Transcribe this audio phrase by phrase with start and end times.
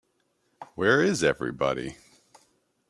[0.73, 1.95] Where is Everybody?